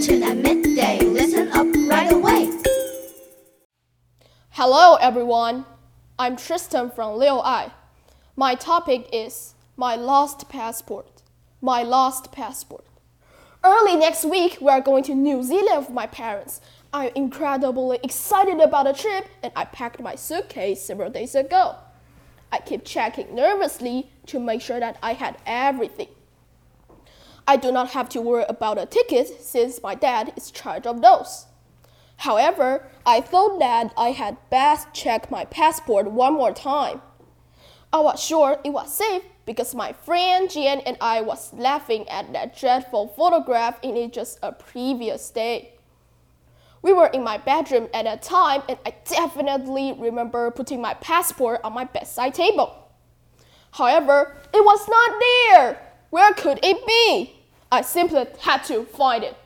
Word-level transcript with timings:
kitchen 0.00 0.22
at 0.22 0.36
midday. 0.38 0.98
Listen 1.00 1.48
up 1.52 1.66
right 1.86 2.10
away. 2.10 2.50
Hello, 4.50 4.94
everyone. 4.94 5.66
I'm 6.18 6.36
Tristan 6.36 6.90
from 6.90 7.18
Liu 7.18 7.38
Ai. 7.38 7.70
My 8.34 8.54
topic 8.54 9.10
is 9.12 9.54
my 9.76 9.96
lost 9.96 10.48
passport. 10.48 11.22
My 11.60 11.82
lost 11.82 12.32
passport. 12.32 12.86
Early 13.62 13.94
next 13.96 14.24
week, 14.24 14.56
we 14.58 14.70
are 14.70 14.80
going 14.80 15.04
to 15.04 15.14
New 15.14 15.42
Zealand 15.42 15.86
with 15.86 15.94
my 15.94 16.06
parents. 16.06 16.62
I'm 16.94 17.10
incredibly 17.14 17.98
excited 18.02 18.58
about 18.58 18.84
the 18.86 18.94
trip 18.94 19.26
and 19.42 19.52
I 19.54 19.66
packed 19.66 20.00
my 20.00 20.14
suitcase 20.14 20.80
several 20.82 21.10
days 21.10 21.34
ago. 21.34 21.76
I 22.50 22.58
keep 22.60 22.86
checking 22.86 23.34
nervously 23.34 24.10
to 24.28 24.40
make 24.40 24.62
sure 24.62 24.80
that 24.80 24.96
I 25.02 25.12
had 25.12 25.36
everything. 25.44 26.08
I 27.46 27.56
do 27.56 27.72
not 27.72 27.90
have 27.90 28.08
to 28.10 28.20
worry 28.20 28.44
about 28.48 28.78
a 28.78 28.86
ticket 28.86 29.42
since 29.42 29.82
my 29.82 29.94
dad 29.94 30.32
is 30.36 30.50
charge 30.50 30.86
of 30.86 31.02
those. 31.02 31.46
However, 32.18 32.86
I 33.06 33.22
thought 33.22 33.58
that 33.60 33.94
I 33.96 34.10
had 34.10 34.36
best 34.50 34.88
check 34.92 35.30
my 35.30 35.46
passport 35.46 36.10
one 36.10 36.34
more 36.34 36.52
time. 36.52 37.00
I 37.92 38.00
was 38.00 38.22
sure 38.22 38.60
it 38.62 38.70
was 38.70 38.94
safe 38.94 39.22
because 39.46 39.74
my 39.74 39.92
friend 39.92 40.50
Jan 40.50 40.80
and 40.80 40.96
I 41.00 41.22
was 41.22 41.52
laughing 41.54 42.08
at 42.08 42.32
that 42.34 42.56
dreadful 42.56 43.08
photograph 43.08 43.78
in 43.82 43.96
it 43.96 44.12
just 44.12 44.38
a 44.42 44.52
previous 44.52 45.30
day. 45.30 45.72
We 46.82 46.92
were 46.92 47.08
in 47.08 47.24
my 47.24 47.38
bedroom 47.38 47.88
at 47.92 48.04
that 48.04 48.22
time 48.22 48.62
and 48.68 48.78
I 48.86 48.94
definitely 49.04 49.94
remember 49.94 50.50
putting 50.50 50.80
my 50.80 50.94
passport 50.94 51.60
on 51.64 51.72
my 51.72 51.84
bedside 51.84 52.34
table. 52.34 52.92
However, 53.72 54.36
it 54.52 54.64
was 54.64 54.88
not 54.88 55.20
there. 55.20 55.89
Where 56.10 56.32
could 56.34 56.58
it 56.62 56.86
be? 56.86 57.36
I 57.72 57.82
simply 57.82 58.26
had 58.40 58.64
to 58.64 58.84
find 58.84 59.24
it. 59.24 59.36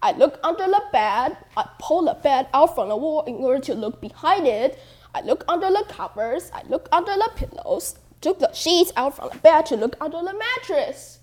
I 0.00 0.12
looked 0.12 0.38
under 0.44 0.66
the 0.66 0.82
bed. 0.92 1.36
I 1.56 1.68
pulled 1.80 2.06
the 2.06 2.14
bed 2.14 2.48
out 2.54 2.74
from 2.74 2.88
the 2.88 2.96
wall 2.96 3.22
in 3.24 3.36
order 3.36 3.60
to 3.62 3.74
look 3.74 4.00
behind 4.00 4.46
it. 4.46 4.78
I 5.14 5.22
looked 5.22 5.44
under 5.48 5.68
the 5.68 5.84
covers. 5.88 6.50
I 6.54 6.62
looked 6.68 6.88
under 6.92 7.14
the 7.14 7.30
pillows. 7.34 7.96
Took 8.20 8.38
the 8.38 8.52
sheets 8.52 8.92
out 8.96 9.16
from 9.16 9.30
the 9.32 9.38
bed 9.38 9.66
to 9.66 9.76
look 9.76 9.96
under 10.00 10.18
the 10.18 10.32
mattress. 10.32 11.18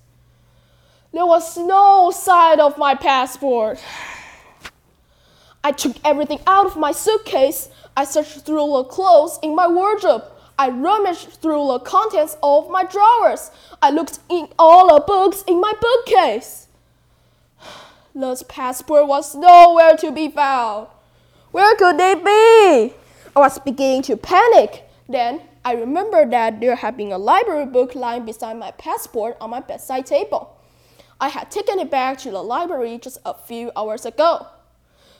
There 1.12 1.24
was 1.24 1.56
no 1.56 2.10
sign 2.10 2.60
of 2.60 2.76
my 2.76 2.94
passport. 2.94 3.80
I 5.62 5.72
took 5.72 5.96
everything 6.04 6.40
out 6.46 6.66
of 6.66 6.76
my 6.76 6.92
suitcase. 6.92 7.70
I 7.96 8.04
searched 8.04 8.44
through 8.44 8.66
the 8.72 8.84
clothes 8.84 9.38
in 9.42 9.54
my 9.54 9.66
wardrobe. 9.66 10.24
I 10.58 10.68
rummaged 10.68 11.40
through 11.40 11.66
the 11.66 11.78
contents 11.80 12.36
of 12.42 12.70
my 12.70 12.84
drawers. 12.84 13.50
I 13.82 13.90
looked 13.90 14.20
in 14.28 14.48
all 14.58 14.94
the 14.94 15.00
books 15.00 15.42
in 15.46 15.60
my 15.60 15.72
bookcase. 15.80 16.68
The 18.14 18.44
passport 18.48 19.08
was 19.08 19.34
nowhere 19.34 19.96
to 19.96 20.12
be 20.12 20.28
found. 20.28 20.86
Where 21.50 21.74
could 21.76 21.98
it 21.98 22.24
be? 22.24 22.94
I 23.34 23.40
was 23.40 23.58
beginning 23.58 24.02
to 24.02 24.16
panic. 24.16 24.88
Then 25.08 25.40
I 25.64 25.72
remembered 25.72 26.30
that 26.30 26.60
there 26.60 26.76
had 26.76 26.96
been 26.96 27.10
a 27.10 27.18
library 27.18 27.66
book 27.66 27.94
lying 27.94 28.24
beside 28.24 28.56
my 28.58 28.70
passport 28.72 29.36
on 29.40 29.50
my 29.50 29.60
bedside 29.60 30.06
table. 30.06 30.56
I 31.20 31.28
had 31.28 31.50
taken 31.50 31.78
it 31.80 31.90
back 31.90 32.18
to 32.18 32.30
the 32.30 32.42
library 32.42 32.98
just 32.98 33.18
a 33.24 33.34
few 33.34 33.72
hours 33.76 34.04
ago. 34.04 34.46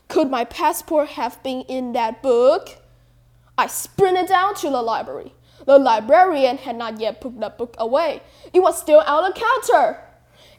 Could 0.09 0.31
my 0.31 0.45
passport 0.45 1.11
have 1.11 1.43
been 1.43 1.63
in 1.63 1.93
that 1.95 2.23
book? 2.23 2.77
I 3.57 3.67
sprinted 3.67 4.27
down 4.27 4.55
to 4.57 4.71
the 4.71 4.83
library. 4.83 5.33
The 5.65 5.79
librarian 5.79 6.59
had 6.59 6.77
not 6.77 7.01
yet 7.01 7.21
put 7.21 7.39
the 7.41 7.51
book 7.51 7.75
away. 7.79 8.21
It 8.53 8.61
was 8.61 8.79
still 8.79 9.01
on 9.01 9.31
the 9.31 9.41
counter. 9.41 10.01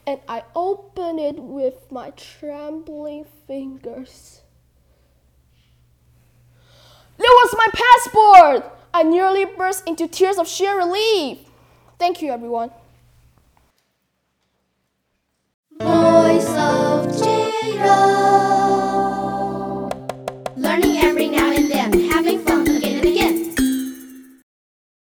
And 0.07 0.19
I 0.27 0.43
opened 0.55 1.19
it 1.19 1.37
with 1.37 1.91
my 1.91 2.11
trembling 2.11 3.25
fingers. 3.47 4.41
There 7.17 7.27
was 7.27 7.55
my 7.57 7.67
passport! 7.73 8.71
I 8.93 9.03
nearly 9.03 9.45
burst 9.45 9.87
into 9.87 10.07
tears 10.07 10.37
of 10.37 10.47
sheer 10.47 10.77
relief. 10.77 11.39
Thank 11.99 12.21
you, 12.21 12.31
everyone. 12.31 12.71
Voice 15.79 16.47
of 16.49 17.11
Jiro. 17.17 17.89
Learning 20.55 20.97
every 20.97 21.34